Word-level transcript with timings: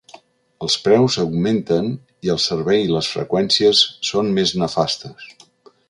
Els 0.67 0.77
preus 0.85 1.17
augmenten 1.23 1.91
i 2.29 2.33
el 2.37 2.41
servei 2.47 2.83
i 2.87 2.91
les 2.95 3.13
freqüències 3.17 3.83
són 4.13 4.37
més 4.41 4.59
nefastes. 4.65 5.33